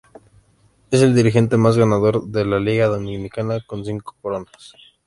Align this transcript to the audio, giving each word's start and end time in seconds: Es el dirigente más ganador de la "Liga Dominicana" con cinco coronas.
Es 0.89 1.03
el 1.03 1.13
dirigente 1.13 1.57
más 1.57 1.77
ganador 1.77 2.25
de 2.25 2.43
la 2.43 2.59
"Liga 2.59 2.87
Dominicana" 2.87 3.59
con 3.67 3.85
cinco 3.85 4.15
coronas. 4.19 4.73